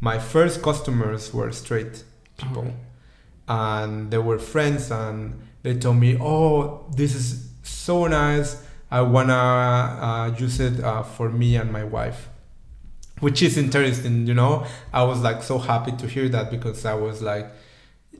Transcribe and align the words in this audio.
my 0.00 0.18
first 0.18 0.62
customers 0.62 1.32
were 1.34 1.50
straight 1.52 2.04
people, 2.36 2.62
Okay. 2.62 2.74
and 3.48 4.10
they 4.10 4.18
were 4.18 4.38
friends, 4.38 4.90
and 4.90 5.40
they 5.62 5.74
told 5.74 5.96
me, 5.98 6.16
"Oh, 6.20 6.86
this 6.94 7.14
is 7.14 7.48
so 7.62 8.06
nice. 8.06 8.62
I 8.90 9.00
wanna 9.02 9.34
uh, 9.34 10.34
use 10.38 10.60
it 10.60 10.82
uh, 10.82 11.02
for 11.02 11.28
me 11.30 11.56
and 11.56 11.72
my 11.72 11.84
wife." 11.84 12.28
Which 13.20 13.42
is 13.42 13.58
interesting, 13.58 14.26
you 14.28 14.34
know. 14.34 14.64
I 14.92 15.02
was 15.02 15.20
like 15.22 15.42
so 15.42 15.58
happy 15.58 15.92
to 15.92 16.06
hear 16.06 16.28
that 16.28 16.50
because 16.52 16.84
I 16.84 16.94
was 16.94 17.20
like, 17.20 17.50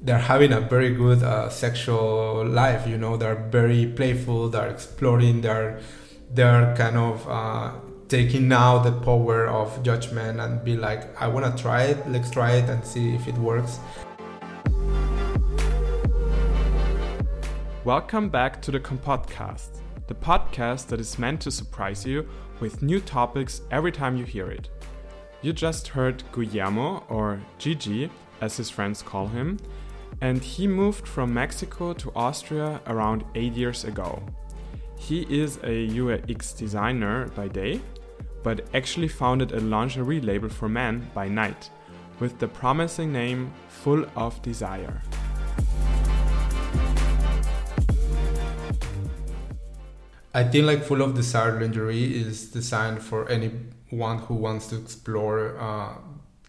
they're 0.02 0.18
having 0.18 0.52
a 0.52 0.60
very 0.60 0.92
good 0.94 1.22
uh, 1.22 1.48
sexual 1.48 2.44
life 2.46 2.86
you 2.86 2.96
know 2.96 3.16
they're 3.16 3.34
very 3.50 3.84
playful 3.84 4.48
they're 4.48 4.68
exploring 4.68 5.40
they're 5.40 5.80
they're 6.30 6.72
kind 6.76 6.96
of 6.96 7.26
uh, 7.28 7.72
taking 8.08 8.48
now 8.48 8.78
the 8.78 8.92
power 8.92 9.46
of 9.46 9.82
judgment 9.82 10.40
and 10.40 10.64
be 10.64 10.76
like 10.76 11.20
i 11.20 11.28
want 11.28 11.44
to 11.44 11.62
try 11.62 11.82
it 11.82 12.08
let's 12.08 12.30
try 12.30 12.52
it 12.52 12.68
and 12.70 12.84
see 12.84 13.14
if 13.14 13.28
it 13.28 13.36
works 13.36 13.78
Welcome 17.84 18.28
back 18.28 18.60
to 18.62 18.70
the 18.70 18.80
Compodcast, 18.80 19.80
the 20.08 20.14
podcast 20.14 20.88
that 20.88 21.00
is 21.00 21.18
meant 21.18 21.40
to 21.40 21.50
surprise 21.50 22.04
you 22.04 22.28
with 22.60 22.82
new 22.82 23.00
topics 23.00 23.62
every 23.70 23.92
time 23.92 24.14
you 24.14 24.26
hear 24.26 24.50
it. 24.50 24.68
You 25.40 25.54
just 25.54 25.88
heard 25.88 26.22
Guillermo, 26.30 27.06
or 27.08 27.40
Gigi, 27.56 28.10
as 28.42 28.58
his 28.58 28.68
friends 28.68 29.00
call 29.00 29.26
him, 29.28 29.58
and 30.20 30.42
he 30.42 30.66
moved 30.66 31.08
from 31.08 31.32
Mexico 31.32 31.94
to 31.94 32.12
Austria 32.14 32.78
around 32.88 33.24
8 33.34 33.54
years 33.54 33.84
ago. 33.84 34.22
He 34.98 35.22
is 35.22 35.58
a 35.64 35.88
UX 35.88 36.52
designer 36.52 37.28
by 37.28 37.48
day, 37.48 37.80
but 38.42 38.66
actually 38.74 39.08
founded 39.08 39.52
a 39.52 39.60
lingerie 39.60 40.20
label 40.20 40.48
for 40.48 40.68
men 40.68 41.10
by 41.14 41.28
night, 41.28 41.70
with 42.20 42.38
the 42.38 42.48
promising 42.48 43.12
name 43.12 43.52
Full 43.68 44.04
of 44.16 44.40
Desire. 44.42 45.02
i 50.34 50.44
think 50.44 50.66
like 50.66 50.84
full 50.84 51.00
of 51.00 51.14
desire 51.14 51.58
lingerie 51.58 52.14
is 52.14 52.50
designed 52.50 53.02
for 53.02 53.26
anyone 53.30 54.18
who 54.18 54.34
wants 54.34 54.66
to 54.66 54.76
explore 54.76 55.58
uh, 55.58 55.94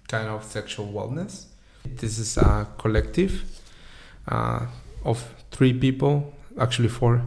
kind 0.09 0.27
of 0.27 0.43
sexual 0.43 0.85
wellness 0.91 1.45
this 1.85 2.19
is 2.19 2.37
a 2.37 2.67
collective 2.77 3.43
uh, 4.27 4.67
of 5.03 5.33
three 5.51 5.73
people, 5.73 6.33
actually 6.59 6.89
four. 6.89 7.23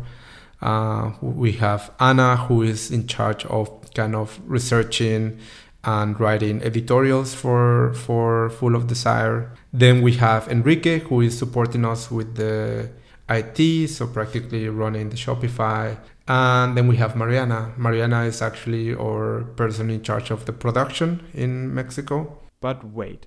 Uh, 0.60 1.12
we 1.20 1.52
have 1.52 1.92
Anna, 1.98 2.36
who 2.36 2.62
is 2.62 2.90
in 2.90 3.06
charge 3.06 3.44
of 3.46 3.81
kind 3.94 4.14
of 4.14 4.40
researching 4.46 5.38
and 5.84 6.18
writing 6.20 6.62
editorials 6.62 7.34
for 7.34 7.92
for 7.94 8.50
Full 8.50 8.74
of 8.74 8.86
Desire. 8.86 9.50
Then 9.72 10.02
we 10.02 10.12
have 10.14 10.48
Enrique, 10.48 11.00
who 11.00 11.20
is 11.20 11.36
supporting 11.36 11.84
us 11.84 12.10
with 12.10 12.36
the 12.36 12.90
IT, 13.28 13.88
so 13.88 14.06
practically 14.06 14.68
running 14.68 15.10
the 15.10 15.16
Shopify. 15.16 15.96
And 16.28 16.76
then 16.76 16.86
we 16.86 16.96
have 16.96 17.16
Mariana. 17.16 17.72
Mariana 17.76 18.24
is 18.24 18.40
actually 18.42 18.94
our 18.94 19.42
person 19.56 19.90
in 19.90 20.02
charge 20.02 20.30
of 20.30 20.44
the 20.44 20.52
production 20.52 21.20
in 21.34 21.74
Mexico. 21.74 22.38
But 22.60 22.84
wait, 22.84 23.26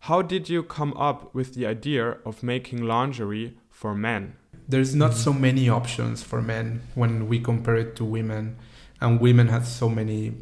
how 0.00 0.22
did 0.22 0.48
you 0.48 0.62
come 0.62 0.92
up 0.96 1.34
with 1.34 1.54
the 1.54 1.66
idea 1.66 2.18
of 2.24 2.44
making 2.44 2.82
lingerie 2.82 3.56
for 3.68 3.94
men? 3.94 4.36
there's 4.68 4.94
not 4.94 5.12
mm-hmm. 5.12 5.20
so 5.20 5.32
many 5.32 5.68
options 5.68 6.22
for 6.22 6.42
men 6.42 6.82
when 6.94 7.28
we 7.28 7.40
compare 7.40 7.76
it 7.76 7.96
to 7.96 8.04
women 8.04 8.56
and 9.00 9.20
women 9.20 9.48
have 9.48 9.66
so 9.66 9.88
many 9.88 10.32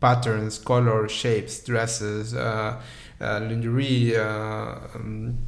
patterns 0.00 0.58
colors 0.58 1.10
shapes 1.10 1.64
dresses 1.64 2.34
uh, 2.34 2.80
uh, 3.20 3.40
lingerie 3.40 4.16
uh, 4.16 4.76
um, 4.94 5.38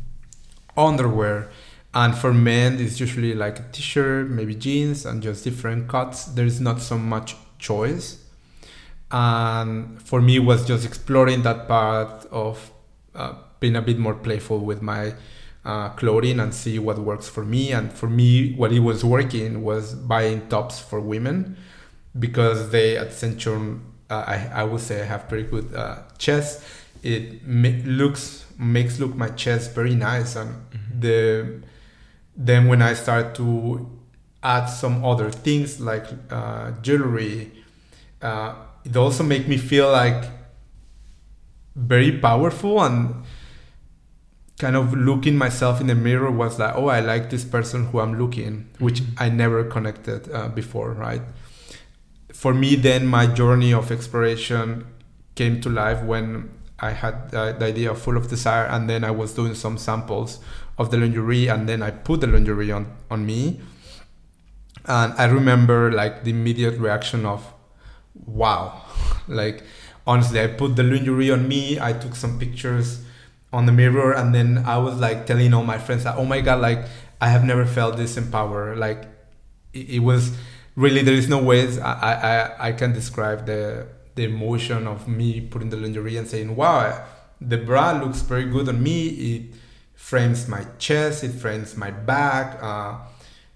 underwear. 0.77 1.50
And 1.94 2.17
for 2.17 2.33
men 2.33 2.78
it's 2.78 3.00
usually 3.00 3.34
like 3.34 3.59
a 3.59 3.64
t-shirt 3.72 4.28
maybe 4.31 4.55
jeans 4.55 5.06
and 5.06 5.22
just 5.22 5.44
different 5.44 5.88
cuts. 5.88 6.25
There's 6.26 6.60
not 6.60 6.81
so 6.81 6.99
much 6.99 7.37
choice. 7.59 8.22
And 9.10 10.03
for 10.03 10.21
me 10.21 10.37
it 10.37 10.44
was 10.44 10.66
just 10.66 10.84
exploring 10.84 11.43
that 11.43 11.69
part 11.69 12.26
of 12.31 12.71
uh, 13.15 13.34
being 13.60 13.76
a 13.76 13.82
bit 13.82 13.99
more 13.99 14.15
playful 14.15 14.60
with 14.60 14.82
my 14.82 15.15
uh, 15.65 15.88
clothing 15.91 16.38
and 16.38 16.55
see 16.55 16.78
what 16.78 16.99
works 16.99 17.28
for 17.28 17.44
me. 17.44 17.72
And 17.72 17.93
for 17.93 18.09
me, 18.09 18.55
what 18.55 18.72
it 18.72 18.81
was 18.81 19.05
working 19.05 19.65
was 19.65 19.94
buying 19.94 20.49
tops 20.49 20.78
for 20.78 21.00
women 21.00 21.56
because 22.19 22.71
they 22.71 22.97
at 22.97 23.12
uh, 24.09 24.15
I, 24.15 24.50
I 24.54 24.65
would 24.65 24.81
say 24.81 25.03
I 25.03 25.04
have 25.04 25.28
pretty 25.28 25.49
good 25.49 25.75
uh, 25.75 25.99
chest. 26.19 26.62
It 27.03 27.47
ma- 27.47 27.82
looks 27.84 28.44
makes 28.59 28.99
look 28.99 29.15
my 29.15 29.28
chest 29.31 29.75
very 29.75 29.94
nice, 29.94 30.37
and 30.37 30.55
the 30.99 31.62
then 32.37 32.69
when 32.69 32.82
I 32.82 32.94
start 32.94 33.34
to 33.37 33.91
add 34.43 34.66
some 34.66 35.05
other 35.05 35.31
things 35.31 35.81
like 35.81 36.06
uh, 36.31 36.72
jewelry, 36.82 37.53
uh, 38.22 38.55
it 38.84 38.97
also 38.97 39.25
make 39.25 39.49
me 39.49 39.56
feel 39.56 39.91
like 39.91 40.25
very 41.75 42.19
powerful 42.19 42.82
and 42.82 43.25
kind 44.59 44.76
of 44.76 44.94
looking 44.94 45.37
myself 45.37 45.81
in 45.81 45.87
the 45.88 45.94
mirror 45.94 46.31
was 46.31 46.59
like 46.59 46.75
oh 46.75 46.87
i 46.87 47.00
like 47.00 47.28
this 47.28 47.44
person 47.44 47.84
who 47.88 48.00
i'm 48.00 48.19
looking 48.19 48.66
which 48.78 49.03
i 49.19 49.28
never 49.28 49.62
connected 49.65 50.31
uh, 50.32 50.49
before 50.49 50.93
right 50.93 51.21
for 52.36 52.52
me 52.52 52.76
then 52.76 53.06
my 53.06 53.26
journey 53.26 53.72
of 53.72 53.91
exploration 53.91 54.86
came 55.34 55.58
to 55.58 55.70
life 55.70 56.02
when 56.02 56.50
i 56.78 56.91
had 56.91 57.14
uh, 57.34 57.52
the 57.52 57.64
idea 57.64 57.91
of 57.91 57.98
full 57.98 58.16
of 58.16 58.28
desire 58.28 58.66
and 58.66 58.91
then 58.91 59.02
i 59.04 59.10
was 59.10 59.32
doing 59.32 59.54
some 59.54 59.78
samples 59.78 60.38
of 60.76 60.91
the 60.91 60.98
lingerie 60.98 61.48
and 61.48 61.66
then 61.66 61.82
i 61.82 61.91
put 61.91 62.20
the 62.20 62.26
lingerie 62.26 62.70
on 62.70 62.86
on 63.10 63.25
me. 63.25 63.58
And 64.84 65.14
i 65.14 65.25
remember 65.25 65.91
like 65.91 66.25
the 66.25 66.30
immediate 66.30 66.78
reaction 66.78 67.25
of 67.25 67.52
wow. 68.14 68.82
Like 69.28 69.64
honestly 70.06 70.41
i 70.41 70.46
put 70.46 70.76
the 70.76 70.84
lingerie 70.84 71.30
on 71.30 71.48
me 71.48 71.80
i 71.80 71.92
took 71.92 72.14
some 72.14 72.38
pictures 72.38 73.00
on 73.52 73.66
the 73.66 73.72
mirror 73.72 74.12
and 74.12 74.34
then 74.34 74.58
i 74.58 74.76
was 74.78 75.00
like 75.00 75.26
telling 75.26 75.52
all 75.52 75.64
my 75.64 75.78
friends 75.78 76.04
that 76.04 76.16
oh 76.16 76.25
my 76.25 76.41
god 76.41 76.60
like 76.60 76.84
i 77.20 77.28
have 77.28 77.42
never 77.44 77.66
felt 77.66 77.96
this 77.96 78.16
empowered 78.16 78.78
like 78.78 79.02
it, 79.72 79.91
it 79.96 79.98
was 79.98 80.36
really 80.76 81.03
there 81.03 81.14
is 81.14 81.28
no 81.28 81.42
ways 81.42 81.78
I, 81.78 81.92
I 82.12 82.69
i 82.69 82.72
can 82.72 82.92
describe 82.92 83.47
the 83.47 83.88
the 84.14 84.25
emotion 84.25 84.87
of 84.87 85.09
me 85.09 85.41
putting 85.41 85.70
the 85.70 85.76
lingerie 85.76 86.16
and 86.16 86.28
saying 86.28 86.54
wow 86.54 87.04
the 87.41 87.59
bra 87.59 87.92
looks 87.92 88.22
very 88.22 88.47
good 88.47 88.66
on 88.69 88.82
me. 88.82 89.09
It 89.09 89.54
frames 89.94 90.48
my 90.48 90.64
chest 90.78 91.25
it 91.25 91.32
frames 91.32 91.76
my 91.76 91.91
back 91.91 92.62
uh, 92.62 92.98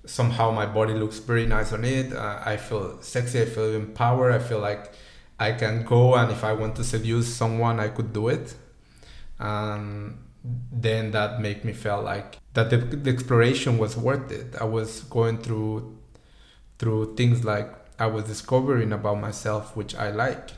somehow 0.07 0.51
my 0.51 0.67
body 0.67 0.95
looks 0.95 1.19
very 1.19 1.47
nice 1.47 1.73
on 1.73 1.85
it. 1.85 2.13
Uh, 2.13 2.41
i 2.45 2.57
feel 2.57 3.01
sexy 3.03 3.43
i 3.43 3.45
feel 3.45 3.75
empowered 3.75 4.33
i 4.33 4.39
feel 4.39 4.59
like 4.59 4.93
i 5.39 5.53
can 5.53 5.85
go 5.85 6.15
and 6.15 6.33
if 6.33 6.43
i 6.45 6.53
want 6.53 6.75
to 6.77 6.85
seduce 6.85 7.33
someone 7.35 7.79
i 7.79 7.89
could 7.89 8.13
do 8.13 8.29
it. 8.29 8.55
And 9.39 10.19
then 10.73 11.11
that 11.13 11.41
made 11.41 11.65
me 11.65 11.73
feel 11.73 12.03
like 12.03 12.39
that 12.55 12.71
the, 12.71 12.79
the 12.79 13.11
exploration 13.11 13.79
was 13.79 13.97
worth 13.97 14.31
it. 14.33 14.57
I 14.61 14.65
was 14.65 15.03
going 15.03 15.39
through 15.39 16.00
through 16.81 17.15
things 17.15 17.45
like 17.45 17.71
i 17.99 18.07
was 18.07 18.25
discovering 18.25 18.91
about 18.91 19.21
myself 19.21 19.77
which 19.77 19.95
i 19.95 20.11
like 20.11 20.49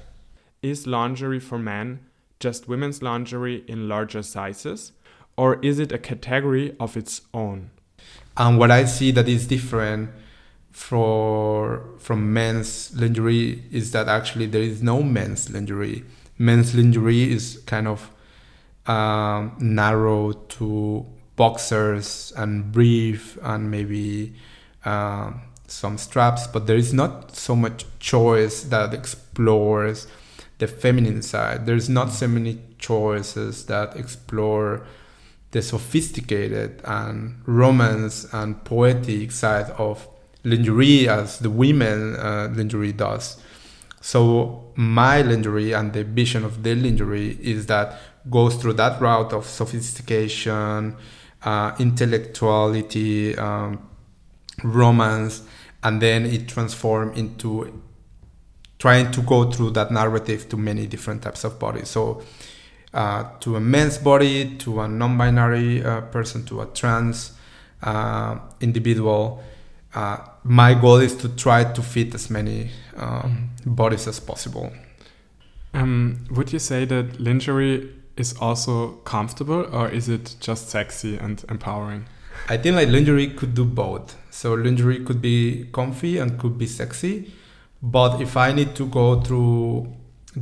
Is 0.62 0.86
lingerie 0.86 1.40
for 1.40 1.58
men 1.58 1.98
just 2.38 2.68
women's 2.68 3.02
lingerie 3.02 3.62
in 3.68 3.88
larger 3.88 4.22
sizes, 4.22 4.90
or 5.36 5.60
is 5.64 5.78
it 5.78 5.92
a 5.92 5.98
category 5.98 6.74
of 6.80 6.96
its 6.96 7.20
own? 7.34 7.70
and 8.36 8.58
what 8.58 8.70
i 8.70 8.84
see 8.84 9.10
that 9.10 9.28
is 9.28 9.46
different 9.46 10.10
for 10.70 11.84
from 11.98 12.32
men's 12.32 12.92
lingerie 12.96 13.62
is 13.70 13.90
that 13.90 14.08
actually 14.08 14.46
there 14.46 14.62
is 14.62 14.82
no 14.82 15.02
men's 15.02 15.50
lingerie 15.50 16.04
men's 16.38 16.74
lingerie 16.74 17.30
is 17.30 17.62
kind 17.66 17.86
of 17.86 18.10
um, 18.86 19.54
narrow 19.60 20.32
to 20.32 21.04
boxers 21.36 22.32
and 22.36 22.72
brief 22.72 23.38
and 23.42 23.70
maybe 23.70 24.34
um, 24.84 25.42
some 25.72 25.98
straps, 25.98 26.46
but 26.46 26.66
there 26.66 26.76
is 26.76 26.92
not 26.92 27.34
so 27.36 27.56
much 27.56 27.84
choice 27.98 28.62
that 28.64 28.94
explores 28.94 30.06
the 30.58 30.66
feminine 30.66 31.22
side. 31.22 31.66
There's 31.66 31.88
not 31.88 32.12
so 32.12 32.28
many 32.28 32.60
choices 32.78 33.66
that 33.66 33.96
explore 33.96 34.86
the 35.50 35.62
sophisticated 35.62 36.80
and 36.84 37.42
romance 37.46 38.26
and 38.32 38.64
poetic 38.64 39.32
side 39.32 39.70
of 39.72 40.08
lingerie 40.44 41.08
as 41.08 41.38
the 41.38 41.50
women 41.50 42.16
uh, 42.16 42.52
lingerie 42.54 42.92
does. 42.92 43.40
So 44.00 44.72
my 44.74 45.22
lingerie 45.22 45.72
and 45.72 45.92
the 45.92 46.04
vision 46.04 46.44
of 46.44 46.62
the 46.62 46.74
lingerie 46.74 47.38
is 47.40 47.66
that 47.66 47.98
goes 48.28 48.56
through 48.56 48.74
that 48.74 49.00
route 49.00 49.32
of 49.32 49.46
sophistication, 49.46 50.96
uh, 51.44 51.72
intellectuality, 51.78 53.36
um, 53.36 53.88
romance, 54.62 55.42
and 55.82 56.00
then 56.00 56.24
it 56.26 56.48
transforms 56.48 57.18
into 57.18 57.82
trying 58.78 59.10
to 59.12 59.22
go 59.22 59.50
through 59.50 59.70
that 59.70 59.90
narrative 59.90 60.48
to 60.48 60.56
many 60.56 60.86
different 60.86 61.22
types 61.22 61.44
of 61.44 61.58
bodies. 61.58 61.88
So 61.88 62.22
uh, 62.92 63.24
to 63.40 63.56
a 63.56 63.60
men's 63.60 63.98
body, 63.98 64.56
to 64.58 64.80
a 64.80 64.88
non-binary 64.88 65.84
uh, 65.84 66.00
person, 66.02 66.44
to 66.46 66.62
a 66.62 66.66
trans 66.66 67.32
uh, 67.82 68.38
individual. 68.60 69.42
Uh, 69.94 70.18
my 70.44 70.74
goal 70.74 70.96
is 70.96 71.14
to 71.16 71.28
try 71.28 71.64
to 71.64 71.82
fit 71.82 72.14
as 72.14 72.30
many 72.30 72.70
um, 72.96 73.50
bodies 73.64 74.06
as 74.06 74.20
possible. 74.20 74.72
Um, 75.74 76.26
would 76.30 76.52
you 76.52 76.58
say 76.58 76.84
that 76.84 77.20
lingerie 77.20 77.90
is 78.16 78.34
also 78.40 78.92
comfortable, 79.04 79.66
or 79.74 79.88
is 79.88 80.08
it 80.08 80.36
just 80.40 80.68
sexy 80.68 81.16
and 81.16 81.44
empowering? 81.48 82.06
I 82.48 82.56
think 82.56 82.76
like 82.76 82.88
lingerie 82.88 83.28
could 83.28 83.54
do 83.54 83.64
both. 83.64 84.16
So 84.30 84.54
lingerie 84.54 85.04
could 85.04 85.22
be 85.22 85.68
comfy 85.72 86.18
and 86.18 86.38
could 86.38 86.58
be 86.58 86.66
sexy, 86.66 87.32
but 87.82 88.20
if 88.20 88.36
I 88.36 88.52
need 88.52 88.74
to 88.76 88.86
go 88.86 89.20
through 89.20 89.94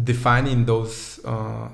defining 0.04 0.64
those 0.64 1.20
uh, 1.24 1.68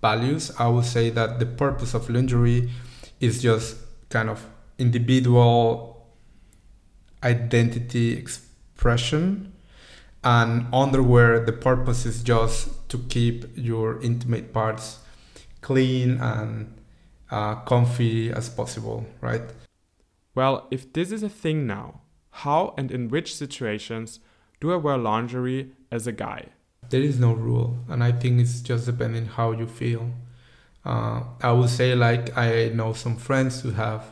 values, 0.00 0.52
I 0.58 0.68
would 0.68 0.84
say 0.84 1.10
that 1.10 1.38
the 1.38 1.46
purpose 1.46 1.94
of 1.94 2.08
lingerie 2.08 2.70
is 3.20 3.42
just 3.42 3.76
kind 4.08 4.30
of 4.30 4.46
individual 4.78 6.06
identity 7.22 8.12
expression 8.16 9.52
and 10.24 10.66
underwear 10.72 11.44
the 11.44 11.52
purpose 11.52 12.06
is 12.06 12.22
just 12.22 12.88
to 12.88 12.98
keep 13.08 13.44
your 13.56 14.00
intimate 14.02 14.52
parts 14.52 15.00
clean 15.60 16.18
and 16.18 16.79
uh, 17.30 17.54
comfy 17.56 18.30
as 18.32 18.48
possible 18.48 19.06
right? 19.20 19.42
Well 20.34 20.66
if 20.70 20.92
this 20.92 21.12
is 21.12 21.22
a 21.22 21.28
thing 21.28 21.66
now 21.66 22.00
how 22.30 22.74
and 22.78 22.90
in 22.90 23.08
which 23.08 23.34
situations 23.34 24.20
do 24.60 24.72
i 24.72 24.76
wear 24.76 24.96
lingerie 24.96 25.72
as 25.90 26.06
a 26.06 26.12
guy? 26.12 26.46
There 26.88 27.02
is 27.02 27.18
no 27.18 27.32
rule 27.32 27.78
and 27.88 28.02
i 28.02 28.12
think 28.12 28.40
it's 28.40 28.60
just 28.60 28.86
depending 28.86 29.26
how 29.26 29.52
you 29.52 29.66
feel. 29.66 30.10
Uh, 30.84 31.22
i 31.42 31.52
would 31.52 31.68
say 31.68 31.94
like 31.94 32.34
i 32.38 32.68
know 32.68 32.94
some 32.94 33.16
friends 33.16 33.60
who 33.60 33.70
have 33.72 34.02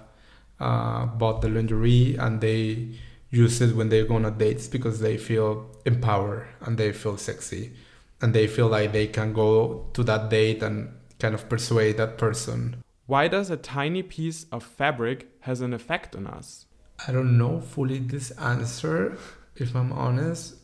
uh, 0.61 1.07
bought 1.07 1.41
the 1.41 1.49
lingerie 1.49 2.17
and 2.17 2.41
they 2.41 2.89
use 3.31 3.61
it 3.61 3.75
when 3.77 3.89
they 3.89 4.05
go 4.05 4.17
on 4.17 4.39
dates 4.39 4.67
because 4.69 5.01
they 5.01 5.17
feel 5.17 5.71
empowered 5.85 6.47
and 6.63 6.79
they 6.79 6.93
feel 6.93 7.17
sexy 7.17 7.73
and 8.21 8.35
they 8.35 8.47
feel 8.47 8.69
like 8.69 8.93
they 8.93 9.07
can 9.07 9.33
go 9.33 9.87
to 9.93 10.03
that 10.03 10.29
date 10.31 10.63
and 10.63 10.89
kind 11.19 11.35
of 11.35 11.49
persuade 11.49 11.97
that 11.97 12.19
person 12.19 12.83
why 13.09 13.27
does 13.27 13.49
a 13.49 13.57
tiny 13.57 14.03
piece 14.03 14.45
of 14.53 14.63
fabric 14.63 15.27
has 15.41 15.63
an 15.63 15.73
effect 15.73 16.15
on 16.15 16.27
us? 16.27 16.67
I 17.07 17.11
don't 17.11 17.39
know 17.39 17.61
fully 17.61 18.01
this 18.01 18.31
answer 18.33 19.17
if 19.57 19.75
i'm 19.75 19.93
honest 19.93 20.55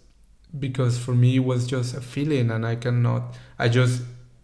because 0.57 0.99
for 0.99 1.15
me 1.15 1.37
it 1.37 1.45
was 1.45 1.67
just 1.67 1.97
a 1.97 2.01
feeling 2.01 2.51
and 2.51 2.65
I 2.67 2.77
cannot 2.77 3.37
I 3.59 3.69
just 3.69 4.03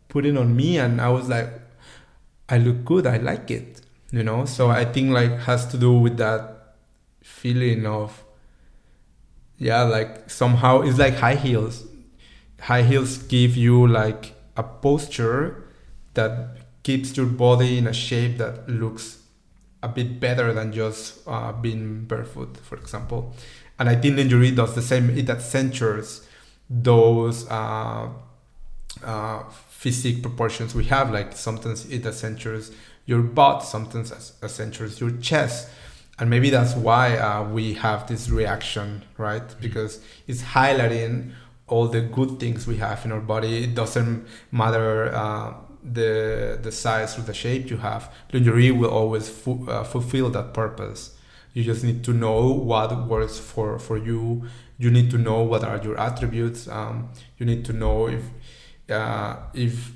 put 0.09 0.25
it 0.27 0.37
on 0.37 0.57
me 0.57 0.79
and 0.79 1.01
I 1.01 1.09
was 1.11 1.29
like 1.29 1.51
I 2.49 2.59
look 2.59 2.85
good 2.85 3.07
I 3.07 3.19
like 3.19 3.51
it 3.51 3.83
you 4.11 4.25
know? 4.25 4.45
So 4.45 4.71
I 4.71 4.85
think 4.85 5.11
like 5.11 5.33
has 5.41 5.67
to 5.67 5.79
do 5.79 5.93
with 5.93 6.17
that 6.17 6.77
feeling 7.23 7.87
of 7.87 8.25
yeah 9.59 9.83
like 9.83 10.31
somehow 10.31 10.81
it's 10.81 10.99
like 10.99 11.15
high 11.17 11.37
heels. 11.37 11.85
High 12.61 12.83
heels 12.83 13.19
give 13.19 13.57
you 13.57 13.87
like 13.87 14.35
a 14.57 14.63
posture 14.63 15.65
that 16.15 16.57
keeps 16.83 17.17
your 17.17 17.27
body 17.27 17.79
in 17.79 17.87
a 17.87 17.93
shape 17.93 18.39
that 18.39 18.69
looks 18.69 19.19
a 19.83 19.89
bit 19.89 20.21
better 20.21 20.53
than 20.53 20.73
just 20.73 21.21
uh, 21.27 21.53
being 21.53 22.05
barefoot 22.05 22.57
for 22.59 22.77
example 22.77 23.35
and 23.81 23.89
I 23.89 23.97
think 23.97 24.19
lingerie 24.19 24.51
does 24.51 24.75
the 24.75 24.83
same. 24.83 25.09
It 25.09 25.31
accentuates 25.31 26.21
those 26.69 27.49
uh, 27.49 28.11
uh, 29.03 29.43
physique 29.49 30.21
proportions 30.21 30.75
we 30.75 30.85
have. 30.85 31.11
Like 31.11 31.35
sometimes 31.35 31.87
it 31.91 32.05
accentuates 32.05 32.71
your 33.07 33.23
butt, 33.23 33.61
sometimes 33.61 34.13
it 34.13 34.33
accentuates 34.45 35.01
your 35.01 35.13
chest, 35.13 35.71
and 36.19 36.29
maybe 36.29 36.51
that's 36.51 36.75
why 36.75 37.17
uh, 37.17 37.49
we 37.49 37.73
have 37.73 38.07
this 38.07 38.29
reaction, 38.29 39.03
right? 39.17 39.43
Because 39.63 40.01
it's 40.27 40.43
highlighting 40.43 41.33
all 41.67 41.89
the 41.89 42.03
good 42.03 42.39
things 42.39 42.67
we 42.67 42.77
have 42.77 43.03
in 43.07 43.13
our 43.13 43.21
body. 43.21 43.65
It 43.65 43.75
doesn't 43.75 44.27
matter 44.53 45.11
uh, 45.15 45.55
the 45.83 46.59
the 46.63 46.73
size 46.73 47.19
or 47.19 47.23
the 47.23 47.35
shape 47.35 47.71
you 47.71 47.79
have. 47.79 48.13
Lingerie 48.33 48.71
will 48.71 48.91
always 48.91 49.29
fu- 49.29 49.69
uh, 49.69 49.85
fulfill 49.85 50.31
that 50.31 50.55
purpose. 50.55 51.17
You 51.53 51.65
just 51.65 51.83
need 51.83 52.05
to 52.05 52.13
know 52.13 52.53
what 52.53 53.09
works 53.09 53.39
for, 53.39 53.79
for 53.79 53.99
you. 53.99 54.45
You 54.79 54.91
need 54.91 55.11
to 55.11 55.19
know 55.19 55.43
what 55.43 55.65
are 55.65 55.79
your 55.79 55.99
attributes. 55.99 56.69
Um, 56.69 57.11
you 57.39 57.47
need 57.47 57.65
to 57.65 57.73
know 57.73 58.09
if 58.09 58.23
uh, 58.89 59.37
if 59.53 59.93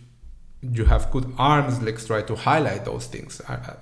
you 0.62 0.84
have 0.86 1.10
good 1.10 1.32
arms. 1.38 1.80
Let's 1.80 2.06
try 2.06 2.22
to 2.22 2.34
highlight 2.34 2.84
those 2.84 3.06
things. 3.06 3.40
Uh, 3.48 3.74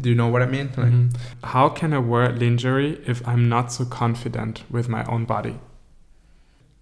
do 0.00 0.10
you 0.10 0.14
know 0.14 0.28
what 0.28 0.42
I 0.42 0.46
mean? 0.46 0.68
Like, 0.68 0.92
mm-hmm. 0.92 1.08
How 1.44 1.68
can 1.68 1.92
I 1.92 1.98
wear 1.98 2.30
lingerie 2.32 3.00
if 3.06 3.26
I'm 3.26 3.48
not 3.48 3.72
so 3.72 3.84
confident 3.84 4.64
with 4.70 4.88
my 4.88 5.04
own 5.04 5.24
body? 5.24 5.58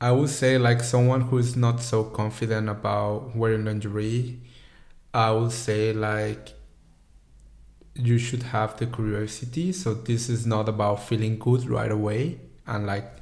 I 0.03 0.13
would 0.13 0.31
say 0.31 0.57
like 0.57 0.83
someone 0.83 1.21
who 1.21 1.37
is 1.37 1.57
not 1.57 1.83
so 1.83 2.05
confident 2.05 2.71
about 2.71 3.37
wearing 3.37 3.67
lingerie. 3.67 4.41
I 5.13 5.31
would 5.33 5.53
say 5.53 5.93
like 5.93 6.55
you 7.95 8.17
should 8.17 8.45
have 8.45 8.79
the 8.79 8.87
curiosity. 8.87 9.73
So 9.73 9.93
this 9.93 10.31
is 10.31 10.47
not 10.47 10.71
about 10.71 11.03
feeling 11.03 11.39
good 11.39 11.69
right 11.69 11.91
away 11.91 12.41
and 12.67 12.87
like 12.87 13.13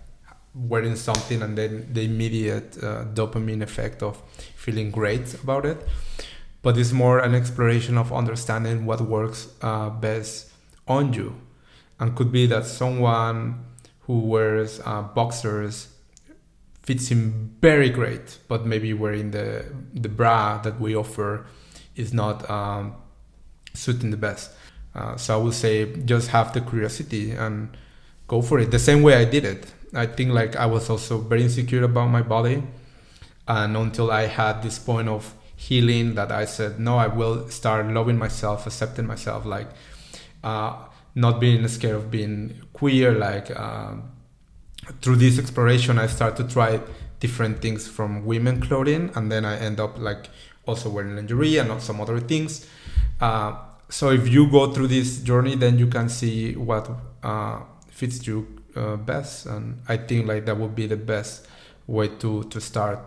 wearing 0.54 0.94
something 0.94 1.42
and 1.42 1.58
then 1.58 1.88
the 1.92 2.02
immediate 2.02 2.78
uh, 2.81 3.06
dopamine 3.06 3.62
effect 3.62 4.00
of 4.02 4.22
feeling 4.54 4.92
great 4.92 5.34
about 5.34 5.66
it. 5.66 5.84
But 6.62 6.78
it's 6.78 6.92
more 6.92 7.19
an 7.19 7.34
exploration 7.34 7.98
of 7.98 8.12
understanding 8.12 8.86
what 8.86 9.00
works 9.00 9.48
uh, 9.62 9.90
best 9.90 10.52
on 10.86 11.12
you. 11.12 11.40
And 11.98 12.14
could 12.14 12.31
be 12.31 12.46
that 12.46 12.66
someone 12.66 13.64
who 14.02 14.20
wears 14.20 14.81
uh, 14.84 15.02
boxers 15.02 15.88
fits 16.88 17.08
him 17.08 17.55
very 17.61 17.90
great, 17.90 18.38
but 18.49 18.64
maybe 18.64 18.94
wearing 18.94 19.31
the 19.31 19.49
the 20.05 20.08
bra 20.08 20.56
that 20.62 20.81
we 20.81 20.96
offer 20.96 21.44
is 21.96 22.14
not 22.14 22.49
um, 22.49 22.94
suiting 23.75 24.11
the 24.11 24.17
best. 24.17 24.52
Uh, 24.94 25.14
so 25.23 25.29
I 25.37 25.43
would 25.43 25.52
say 25.52 25.73
just 26.12 26.29
have 26.29 26.55
the 26.55 26.62
curiosity 26.62 27.32
and 27.32 27.76
go 28.26 28.40
for 28.40 28.58
it. 28.58 28.70
The 28.70 28.79
same 28.79 29.02
way 29.02 29.14
I 29.17 29.26
did 29.26 29.44
it. 29.44 29.62
I 29.93 30.06
think 30.06 30.32
like 30.32 30.56
I 30.56 30.64
was 30.64 30.88
also 30.88 31.19
very 31.19 31.43
insecure 31.43 31.85
about 31.85 32.08
my 32.08 32.23
body, 32.23 32.62
and 33.46 33.76
until 33.76 34.11
I 34.11 34.25
had 34.41 34.62
this 34.62 34.79
point 34.79 35.08
of 35.08 35.34
healing 35.56 36.14
that 36.14 36.31
I 36.32 36.46
said 36.46 36.81
no, 36.81 36.96
I 36.96 37.08
will 37.08 37.50
start 37.50 37.87
loving 37.99 38.17
myself, 38.17 38.67
accepting 38.67 39.06
myself, 39.06 39.44
like 39.44 39.69
uh, 40.43 40.72
not 41.15 41.39
being 41.39 41.69
scared 41.69 41.96
of 41.96 42.10
being 42.10 42.62
queer. 42.72 43.12
Like 43.12 43.51
uh, 43.51 43.93
through 45.00 45.16
this 45.16 45.38
exploration, 45.38 45.98
I 45.98 46.06
start 46.06 46.36
to 46.36 46.44
try 46.44 46.80
different 47.20 47.60
things 47.60 47.88
from 47.88 48.24
women 48.24 48.60
clothing, 48.60 49.10
and 49.14 49.30
then 49.30 49.44
I 49.44 49.58
end 49.58 49.80
up 49.80 49.98
like 49.98 50.28
also 50.66 50.90
wearing 50.90 51.16
lingerie 51.16 51.58
and 51.58 51.80
some 51.82 52.00
other 52.00 52.20
things. 52.20 52.66
Uh, 53.20 53.56
so 53.90 54.10
if 54.10 54.28
you 54.28 54.50
go 54.50 54.70
through 54.72 54.86
this 54.86 55.20
journey 55.22 55.54
then 55.54 55.78
you 55.78 55.86
can 55.86 56.08
see 56.08 56.54
what 56.54 56.90
uh, 57.22 57.60
fits 57.88 58.26
you 58.26 58.46
uh, 58.76 58.96
best 58.96 59.46
and 59.46 59.80
i 59.88 59.96
think 59.96 60.26
like 60.26 60.44
that 60.44 60.58
would 60.58 60.74
be 60.74 60.86
the 60.86 60.96
best 60.96 61.46
way 61.86 62.08
to 62.08 62.44
to 62.44 62.60
start 62.60 62.98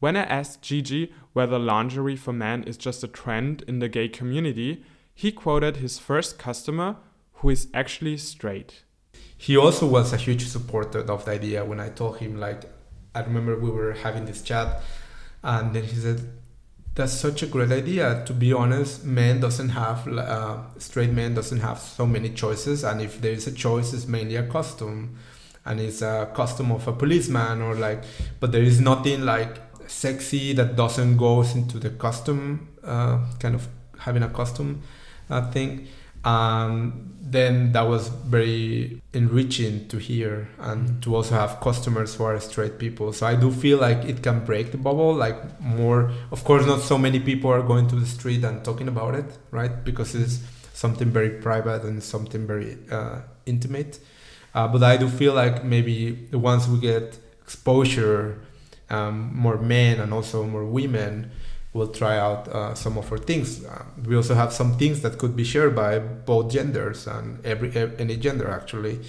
when 0.00 0.16
i 0.16 0.22
asked 0.22 0.60
gigi 0.60 1.12
whether 1.32 1.58
lingerie 1.58 2.16
for 2.16 2.32
men 2.32 2.64
is 2.64 2.76
just 2.76 3.04
a 3.04 3.08
trend 3.08 3.62
in 3.68 3.78
the 3.78 3.88
gay 3.88 4.08
community 4.08 4.84
he 5.14 5.30
quoted 5.30 5.76
his 5.76 5.98
first 5.98 6.38
customer 6.38 6.96
who 7.34 7.50
is 7.50 7.68
actually 7.72 8.16
straight 8.16 8.82
he 9.36 9.56
also 9.56 9.86
was 9.86 10.12
a 10.12 10.16
huge 10.16 10.46
supporter 10.46 11.00
of 11.00 11.24
the 11.24 11.30
idea 11.30 11.64
when 11.64 11.80
i 11.80 11.88
told 11.88 12.18
him 12.18 12.38
like 12.38 12.64
i 13.14 13.20
remember 13.20 13.58
we 13.58 13.70
were 13.70 13.92
having 13.92 14.24
this 14.24 14.42
chat 14.42 14.82
and 15.42 15.74
then 15.74 15.84
he 15.84 15.96
said 15.96 16.20
that's 16.98 17.12
such 17.12 17.44
a 17.44 17.46
great 17.46 17.70
idea. 17.70 18.24
To 18.26 18.32
be 18.32 18.52
honest, 18.52 19.04
men 19.04 19.38
doesn't 19.38 19.68
have 19.68 20.08
uh, 20.08 20.58
straight 20.78 21.12
men 21.12 21.32
doesn't 21.32 21.60
have 21.60 21.78
so 21.78 22.04
many 22.04 22.30
choices, 22.30 22.82
and 22.82 23.00
if 23.00 23.20
there 23.20 23.30
is 23.30 23.46
a 23.46 23.52
choice, 23.52 23.92
it's 23.92 24.08
mainly 24.08 24.34
a 24.34 24.42
costume, 24.42 25.16
and 25.64 25.78
it's 25.78 26.02
a 26.02 26.28
costume 26.34 26.72
of 26.72 26.88
a 26.88 26.92
policeman 26.92 27.62
or 27.62 27.76
like. 27.76 28.02
But 28.40 28.50
there 28.50 28.64
is 28.64 28.80
nothing 28.80 29.24
like 29.24 29.58
sexy 29.86 30.52
that 30.54 30.74
doesn't 30.74 31.16
goes 31.16 31.54
into 31.54 31.78
the 31.78 31.90
costume 31.90 32.68
uh, 32.82 33.24
kind 33.38 33.54
of 33.54 33.68
having 34.00 34.24
a 34.24 34.28
costume 34.28 34.82
uh, 35.30 35.48
thing. 35.52 35.86
Um, 36.24 37.08
then 37.30 37.72
that 37.72 37.82
was 37.82 38.08
very 38.08 39.02
enriching 39.12 39.86
to 39.88 39.98
hear 39.98 40.48
and 40.58 41.02
to 41.02 41.14
also 41.14 41.34
have 41.34 41.60
customers 41.60 42.14
who 42.14 42.24
are 42.24 42.40
straight 42.40 42.78
people. 42.78 43.12
So 43.12 43.26
i 43.26 43.34
do 43.36 43.50
feel 43.52 43.78
like 43.78 44.04
it 44.04 44.22
can 44.22 44.44
break 44.44 44.70
the 44.72 44.78
bubble 44.78 45.14
like 45.14 45.60
more. 45.60 46.10
Of 46.32 46.44
course 46.44 46.64
not 46.66 46.80
so 46.80 46.96
many 46.96 47.20
people 47.20 47.50
are 47.50 47.62
going 47.62 47.86
to 47.88 47.96
the 47.96 48.06
street 48.06 48.44
and 48.44 48.64
talking 48.64 48.88
about 48.88 49.14
it 49.14 49.26
right? 49.50 49.84
Because 49.84 50.14
it's 50.14 50.40
something 50.72 51.10
very 51.10 51.30
private 51.30 51.82
and 51.82 52.02
something 52.02 52.46
very 52.46 52.78
uh, 52.90 53.20
intimate. 53.46 54.00
Uh, 54.54 54.66
but 54.66 54.82
i 54.82 54.96
do 54.96 55.08
feel 55.08 55.34
like 55.34 55.62
maybe 55.62 56.26
once 56.32 56.66
we 56.66 56.80
get 56.80 57.18
exposure 57.42 58.40
um, 58.90 59.30
more 59.34 59.58
men 59.58 60.00
and 60.00 60.12
also 60.14 60.44
more 60.44 60.64
women 60.64 61.30
will 61.78 61.88
try 62.02 62.18
out 62.18 62.48
uh, 62.48 62.74
some 62.74 62.98
of 62.98 63.10
our 63.12 63.18
things. 63.18 63.64
Uh, 63.64 63.84
we 64.04 64.16
also 64.16 64.34
have 64.34 64.52
some 64.52 64.76
things 64.76 65.00
that 65.02 65.18
could 65.18 65.34
be 65.34 65.44
shared 65.44 65.74
by 65.74 65.98
both 65.98 66.52
genders 66.52 67.06
and 67.06 67.44
every 67.46 67.70
any 67.98 68.16
gender 68.16 68.50
actually. 68.50 69.00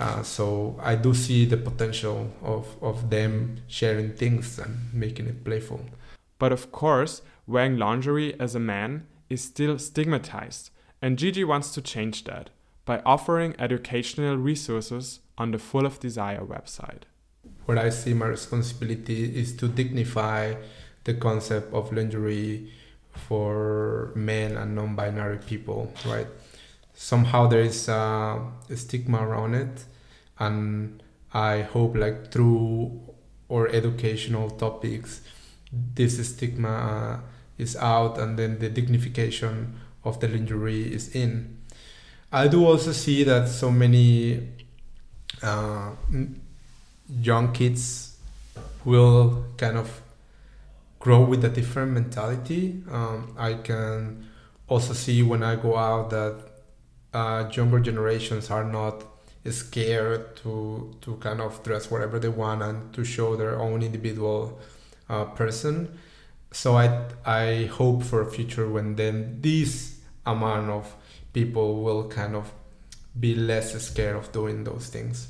Uh, 0.00 0.22
so 0.22 0.78
I 0.80 0.94
do 0.94 1.12
see 1.12 1.44
the 1.44 1.56
potential 1.56 2.30
of, 2.42 2.66
of 2.80 3.10
them 3.10 3.58
sharing 3.66 4.12
things 4.12 4.58
and 4.58 4.92
making 4.92 5.26
it 5.26 5.44
playful. 5.44 5.80
But 6.38 6.52
of 6.52 6.70
course, 6.70 7.22
wearing 7.46 7.78
lingerie 7.78 8.38
as 8.38 8.54
a 8.54 8.60
man 8.60 9.06
is 9.28 9.42
still 9.42 9.78
stigmatized, 9.78 10.70
and 11.02 11.18
Gigi 11.18 11.44
wants 11.44 11.72
to 11.74 11.82
change 11.82 12.24
that 12.24 12.50
by 12.84 13.02
offering 13.04 13.54
educational 13.58 14.36
resources 14.36 15.20
on 15.36 15.50
the 15.50 15.58
Full 15.58 15.84
of 15.84 16.00
Desire 16.00 16.44
website. 16.44 17.02
What 17.66 17.76
I 17.76 17.90
see 17.90 18.14
my 18.14 18.26
responsibility 18.26 19.36
is 19.38 19.54
to 19.56 19.68
dignify 19.68 20.54
the 21.08 21.14
concept 21.14 21.72
of 21.72 21.90
lingerie 21.90 22.70
for 23.12 24.12
men 24.14 24.58
and 24.58 24.74
non-binary 24.74 25.38
people, 25.38 25.90
right? 26.04 26.26
Somehow 26.92 27.46
there 27.46 27.62
is 27.62 27.88
a, 27.88 28.42
stigma 28.74 29.26
around 29.26 29.54
it, 29.54 29.84
and 30.38 31.02
I 31.32 31.62
hope 31.62 31.96
like 31.96 32.30
through 32.30 33.00
or 33.48 33.68
educational 33.68 34.50
topics, 34.50 35.22
this 35.72 36.14
stigma 36.28 36.68
uh, 36.68 37.20
is 37.56 37.74
out, 37.76 38.18
and 38.18 38.38
then 38.38 38.58
the 38.58 38.68
dignification 38.68 39.80
of 40.04 40.20
the 40.20 40.28
lingerie 40.28 40.92
is 40.92 41.14
in. 41.14 41.56
I 42.30 42.48
do 42.48 42.66
also 42.66 42.92
see 42.92 43.24
that 43.24 43.48
so 43.48 43.70
many 43.70 44.46
uh, 45.42 45.92
young 47.08 47.52
kids 47.52 48.18
will 48.84 49.46
kind 49.56 49.78
of 49.78 50.02
grow 50.98 51.20
with 51.20 51.44
a 51.44 51.48
different 51.48 51.92
mentality. 51.92 52.82
Um, 52.90 53.34
I 53.38 53.54
can 53.54 54.26
also 54.68 54.92
see 54.92 55.22
when 55.22 55.42
I 55.42 55.56
go 55.56 55.76
out 55.76 56.10
that 56.10 56.36
uh, 57.14 57.48
younger 57.52 57.80
generations 57.80 58.50
are 58.50 58.64
not 58.64 59.04
scared 59.50 60.36
to 60.36 60.94
to 61.00 61.16
kind 61.16 61.40
of 61.40 61.62
dress 61.62 61.90
whatever 61.90 62.18
they 62.18 62.28
want 62.28 62.62
and 62.62 62.92
to 62.92 63.04
show 63.04 63.36
their 63.36 63.58
own 63.58 63.82
individual 63.82 64.60
uh, 65.08 65.24
person. 65.24 65.98
So 66.52 66.76
I 66.76 67.06
I 67.24 67.64
hope 67.72 68.02
for 68.02 68.20
a 68.22 68.30
future 68.30 68.68
when 68.68 68.96
then 68.96 69.38
this 69.40 70.00
amount 70.26 70.70
of 70.70 70.94
people 71.32 71.82
will 71.82 72.08
kind 72.08 72.34
of 72.36 72.52
be 73.18 73.34
less 73.34 73.80
scared 73.82 74.16
of 74.16 74.30
doing 74.32 74.64
those 74.64 74.88
things. 74.88 75.28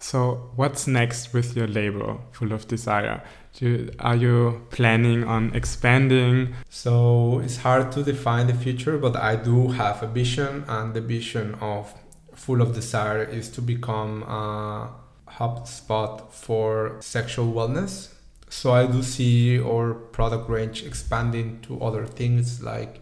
So, 0.00 0.50
what's 0.54 0.86
next 0.86 1.32
with 1.32 1.56
your 1.56 1.66
label, 1.66 2.20
Full 2.32 2.52
of 2.52 2.68
Desire? 2.68 3.20
You, 3.60 3.90
are 3.98 4.16
you 4.16 4.66
planning 4.70 5.24
on 5.24 5.54
expanding? 5.54 6.54
So, 6.68 7.40
it's 7.40 7.58
hard 7.58 7.92
to 7.92 8.02
define 8.02 8.46
the 8.46 8.54
future, 8.54 8.98
but 8.98 9.16
I 9.16 9.36
do 9.36 9.68
have 9.68 10.02
a 10.02 10.06
vision, 10.06 10.64
and 10.68 10.94
the 10.94 11.00
vision 11.00 11.54
of 11.60 11.92
Full 12.34 12.62
of 12.62 12.74
Desire 12.74 13.24
is 13.24 13.48
to 13.50 13.62
become 13.62 14.22
a 14.22 14.90
hotspot 15.28 16.30
for 16.30 16.96
sexual 17.00 17.52
wellness. 17.52 18.12
So, 18.48 18.72
I 18.72 18.86
do 18.86 19.02
see 19.02 19.60
our 19.60 19.94
product 19.94 20.48
range 20.48 20.84
expanding 20.84 21.60
to 21.62 21.80
other 21.82 22.06
things 22.06 22.62
like 22.62 23.00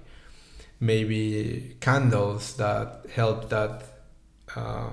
maybe 0.80 1.76
candles 1.80 2.56
that 2.56 3.06
help 3.14 3.50
that. 3.50 3.82
Uh, 4.54 4.90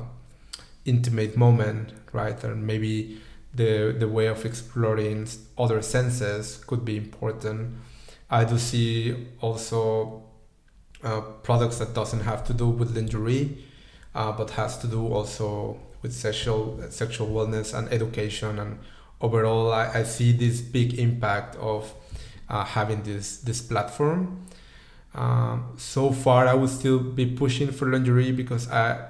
intimate 0.85 1.37
moment, 1.37 1.93
right? 2.11 2.43
And 2.43 2.65
maybe 2.65 3.21
the 3.53 3.95
the 3.97 4.07
way 4.07 4.27
of 4.27 4.45
exploring 4.45 5.27
other 5.57 5.81
senses 5.81 6.63
could 6.65 6.83
be 6.83 6.97
important. 6.97 7.75
I 8.29 8.45
do 8.45 8.57
see 8.57 9.27
also 9.41 10.23
uh, 11.03 11.21
products 11.43 11.77
that 11.79 11.93
doesn't 11.93 12.21
have 12.21 12.43
to 12.45 12.53
do 12.53 12.69
with 12.69 12.95
lingerie, 12.95 13.57
uh, 14.15 14.31
but 14.31 14.51
has 14.51 14.77
to 14.79 14.87
do 14.87 15.07
also 15.07 15.79
with 16.01 16.13
sexual 16.13 16.81
sexual 16.89 17.27
wellness 17.27 17.77
and 17.77 17.91
education. 17.91 18.59
And 18.59 18.79
overall, 19.21 19.71
I, 19.71 19.99
I 19.99 20.03
see 20.03 20.31
this 20.31 20.61
big 20.61 20.99
impact 20.99 21.55
of 21.57 21.93
uh, 22.49 22.65
having 22.65 23.03
this 23.03 23.37
this 23.37 23.61
platform. 23.61 24.45
Um, 25.15 25.73
so 25.77 26.11
far, 26.11 26.47
I 26.47 26.55
would 26.55 26.69
still 26.71 26.99
be 26.99 27.27
pushing 27.27 27.71
for 27.71 27.85
lingerie 27.91 28.31
because 28.31 28.67
I 28.69 29.09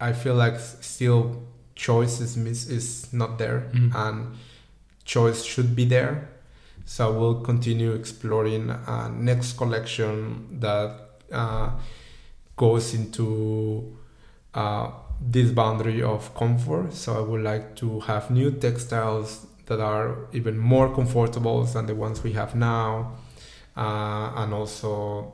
I 0.00 0.12
feel 0.12 0.34
like 0.34 0.58
still 0.58 1.42
choice 1.82 2.20
is 2.20 2.36
miss 2.36 2.68
is 2.68 3.12
not 3.12 3.38
there 3.38 3.60
mm-hmm. 3.72 3.96
and 3.96 4.36
choice 5.04 5.42
should 5.42 5.74
be 5.74 5.84
there. 5.84 6.28
So 6.84 7.12
we'll 7.18 7.40
continue 7.40 7.92
exploring 7.92 8.70
a 8.70 9.08
next 9.08 9.56
collection 9.56 10.60
that 10.60 10.90
uh, 11.32 11.70
goes 12.56 12.94
into 12.94 13.96
uh, 14.54 14.90
this 15.20 15.50
boundary 15.50 16.02
of 16.02 16.34
comfort. 16.34 16.92
So 16.92 17.16
I 17.16 17.20
would 17.20 17.42
like 17.42 17.76
to 17.76 18.00
have 18.00 18.30
new 18.30 18.50
textiles 18.50 19.46
that 19.66 19.80
are 19.80 20.28
even 20.32 20.58
more 20.58 20.94
comfortable 20.94 21.64
than 21.64 21.86
the 21.86 21.94
ones 21.94 22.22
we 22.22 22.32
have 22.32 22.54
now, 22.54 23.14
uh, 23.76 24.32
and 24.36 24.52
also 24.52 25.32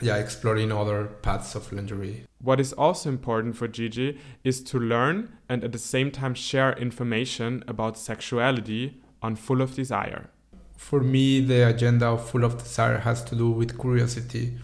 yeah, 0.00 0.16
exploring 0.16 0.72
other 0.72 1.06
paths 1.22 1.54
of 1.54 1.72
lingerie. 1.72 2.25
What 2.38 2.60
is 2.60 2.72
also 2.74 3.08
important 3.08 3.56
for 3.56 3.66
Gigi 3.66 4.18
is 4.44 4.62
to 4.64 4.78
learn 4.78 5.36
and 5.48 5.64
at 5.64 5.72
the 5.72 5.78
same 5.78 6.10
time 6.10 6.34
share 6.34 6.72
information 6.74 7.64
about 7.66 7.96
sexuality 7.98 9.00
on 9.22 9.36
Full 9.36 9.62
of 9.62 9.74
Desire. 9.74 10.28
For 10.76 11.00
me, 11.00 11.40
the 11.40 11.68
agenda 11.68 12.06
of 12.06 12.28
Full 12.28 12.44
of 12.44 12.58
Desire 12.58 12.98
has 12.98 13.24
to 13.24 13.34
do 13.34 13.50
with 13.50 13.78
curiosity. 13.78 14.58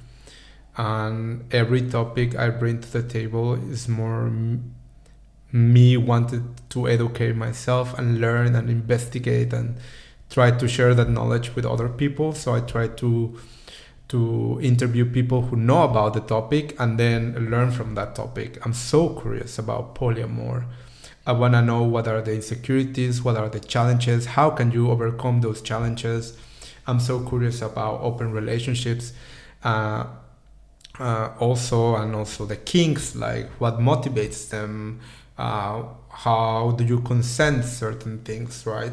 And 0.76 1.52
every 1.52 1.82
topic 1.82 2.36
I 2.36 2.50
bring 2.50 2.80
to 2.80 2.92
the 2.92 3.02
table 3.02 3.54
is 3.70 3.88
more 3.88 4.30
me 5.50 5.96
wanted 5.96 6.42
to 6.70 6.88
educate 6.88 7.36
myself 7.36 7.98
and 7.98 8.20
learn 8.20 8.54
and 8.54 8.70
investigate 8.70 9.52
and 9.52 9.76
try 10.30 10.50
to 10.50 10.66
share 10.66 10.94
that 10.94 11.10
knowledge 11.10 11.54
with 11.54 11.66
other 11.66 11.88
people. 11.88 12.32
So 12.32 12.54
I 12.54 12.60
try 12.60 12.88
to 12.88 13.38
to 14.08 14.58
interview 14.62 15.04
people 15.04 15.42
who 15.42 15.56
know 15.56 15.82
about 15.82 16.14
the 16.14 16.20
topic 16.20 16.76
and 16.78 16.98
then 16.98 17.50
learn 17.50 17.70
from 17.70 17.94
that 17.94 18.14
topic. 18.14 18.64
I'm 18.64 18.74
so 18.74 19.08
curious 19.08 19.58
about 19.58 19.94
polyamor. 19.94 20.66
I 21.26 21.32
want 21.32 21.54
to 21.54 21.62
know 21.62 21.82
what 21.82 22.08
are 22.08 22.20
the 22.20 22.34
insecurities, 22.34 23.22
what 23.22 23.36
are 23.36 23.48
the 23.48 23.60
challenges, 23.60 24.26
how 24.26 24.50
can 24.50 24.72
you 24.72 24.90
overcome 24.90 25.40
those 25.40 25.62
challenges. 25.62 26.36
I'm 26.86 27.00
so 27.00 27.20
curious 27.20 27.62
about 27.62 28.00
open 28.00 28.32
relationships. 28.32 29.12
Uh, 29.62 30.06
uh, 30.98 31.32
also, 31.38 31.96
and 31.96 32.14
also 32.14 32.44
the 32.44 32.56
kinks, 32.56 33.14
like 33.16 33.48
what 33.60 33.78
motivates 33.78 34.50
them, 34.50 35.00
uh, 35.38 35.82
how 36.10 36.74
do 36.76 36.84
you 36.84 37.00
consent 37.00 37.64
certain 37.64 38.18
things, 38.18 38.66
right? 38.66 38.92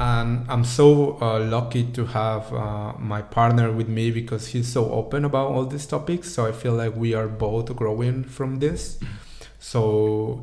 And 0.00 0.46
I'm 0.48 0.64
so 0.64 1.18
uh, 1.20 1.38
lucky 1.40 1.84
to 1.92 2.06
have 2.06 2.50
uh, 2.54 2.94
my 2.98 3.20
partner 3.20 3.70
with 3.70 3.86
me 3.86 4.10
because 4.10 4.46
he's 4.48 4.66
so 4.72 4.90
open 4.90 5.26
about 5.26 5.48
all 5.48 5.66
these 5.66 5.84
topics. 5.84 6.32
So 6.32 6.46
I 6.46 6.52
feel 6.52 6.72
like 6.72 6.96
we 6.96 7.12
are 7.12 7.28
both 7.28 7.76
growing 7.76 8.24
from 8.24 8.60
this. 8.60 8.98
So 9.58 10.42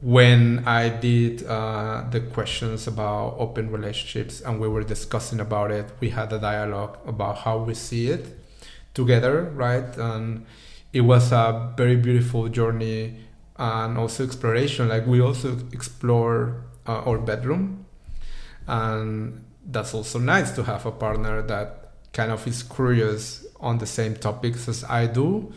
when 0.00 0.66
I 0.66 0.88
did 0.88 1.46
uh, 1.46 2.04
the 2.10 2.20
questions 2.20 2.86
about 2.86 3.36
open 3.38 3.70
relationships 3.70 4.40
and 4.40 4.58
we 4.58 4.66
were 4.66 4.82
discussing 4.82 5.40
about 5.40 5.70
it, 5.70 5.84
we 6.00 6.08
had 6.08 6.32
a 6.32 6.38
dialogue 6.38 6.96
about 7.06 7.36
how 7.38 7.58
we 7.58 7.74
see 7.74 8.08
it 8.08 8.34
together, 8.94 9.42
right? 9.54 9.94
And 9.98 10.46
it 10.94 11.02
was 11.02 11.32
a 11.32 11.74
very 11.76 11.96
beautiful 11.96 12.48
journey 12.48 13.26
and 13.58 13.98
also 13.98 14.24
exploration. 14.24 14.88
Like 14.88 15.06
we 15.06 15.20
also 15.20 15.58
explore 15.70 16.64
uh, 16.86 17.02
our 17.04 17.18
bedroom 17.18 17.84
and 18.70 19.44
that's 19.66 19.92
also 19.94 20.18
nice 20.18 20.52
to 20.52 20.62
have 20.62 20.86
a 20.86 20.92
partner 20.92 21.42
that 21.42 21.90
kind 22.12 22.30
of 22.30 22.46
is 22.46 22.62
curious 22.62 23.44
on 23.60 23.78
the 23.78 23.86
same 23.86 24.14
topics 24.14 24.68
as 24.68 24.84
I 24.84 25.06
do. 25.06 25.52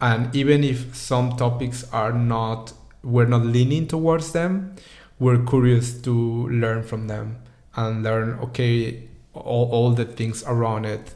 And 0.00 0.34
even 0.34 0.64
if 0.64 0.96
some 0.96 1.36
topics 1.36 1.84
are 1.92 2.12
not 2.12 2.72
we're 3.04 3.26
not 3.26 3.44
leaning 3.44 3.88
towards 3.88 4.30
them 4.30 4.76
we're 5.18 5.44
curious 5.44 6.00
to 6.02 6.48
learn 6.48 6.84
from 6.84 7.08
them 7.08 7.36
and 7.74 8.04
learn 8.04 8.38
okay 8.38 9.08
all, 9.34 9.68
all 9.70 9.90
the 9.90 10.04
things 10.04 10.44
around 10.46 10.84
it 10.84 11.14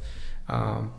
um, 0.49 0.93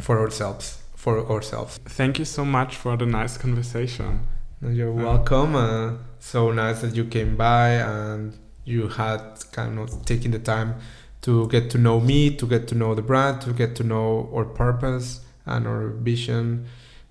for 0.00 0.18
ourselves 0.20 0.82
for 0.94 1.30
ourselves. 1.30 1.78
Thank 1.84 2.18
you 2.18 2.24
so 2.24 2.44
much 2.44 2.76
for 2.76 2.96
the 2.96 3.06
nice 3.06 3.36
conversation. 3.36 4.26
You're 4.62 4.92
welcome. 4.92 5.54
Uh, 5.54 5.92
so 6.18 6.50
nice 6.50 6.80
that 6.80 6.94
you 6.96 7.04
came 7.04 7.36
by 7.36 7.72
and 7.72 8.36
you 8.66 8.88
had 8.88 9.42
kind 9.52 9.78
of 9.78 10.04
taking 10.04 10.32
the 10.32 10.38
time 10.38 10.74
to 11.22 11.48
get 11.48 11.70
to 11.70 11.78
know 11.78 12.00
me, 12.00 12.36
to 12.36 12.46
get 12.46 12.68
to 12.68 12.74
know 12.74 12.94
the 12.94 13.00
brand, 13.00 13.40
to 13.40 13.52
get 13.52 13.74
to 13.76 13.84
know 13.84 14.28
our 14.34 14.44
purpose 14.44 15.20
and 15.46 15.66
our 15.66 15.88
vision. 15.88 16.66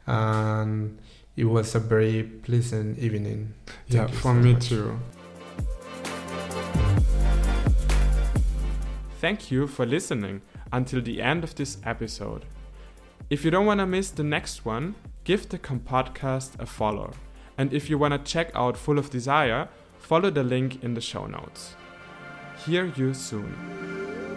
And 0.05 1.00
it 1.35 1.45
was 1.45 1.74
a 1.74 1.79
very 1.79 2.24
pleasant 2.24 3.00
evening. 3.00 3.55
Thank 3.89 4.09
yeah, 4.09 4.15
for 4.15 4.21
so 4.21 4.33
me 4.33 4.53
much. 4.53 4.69
too. 4.69 5.00
Thank 9.19 9.50
you 9.50 9.65
for 9.65 9.85
listening 9.85 10.41
until 10.71 11.01
the 11.01 11.21
end 11.21 11.43
of 11.43 11.55
this 11.55 11.77
episode. 11.83 12.45
If 13.29 13.43
you 13.43 13.50
don't 13.50 13.65
want 13.65 13.79
to 13.79 13.85
miss 13.88 14.12
the 14.12 14.24
next 14.24 14.65
one, 14.65 14.95
give 15.24 15.50
the 15.50 15.57
Compodcast 15.57 16.59
a 16.59 16.65
follow. 16.65 17.13
And 17.57 17.74
if 17.74 17.89
you 17.89 17.97
want 17.97 18.13
to 18.13 18.31
check 18.31 18.51
out 18.53 18.77
Full 18.77 19.00
of 19.00 19.09
Desire, 19.09 19.69
follow 20.05 20.29
the 20.29 20.43
link 20.43 20.83
in 20.83 20.93
the 20.93 21.01
show 21.01 21.25
notes. 21.25 21.75
Hear 22.63 22.85
you 22.95 23.15
soon. 23.15 24.35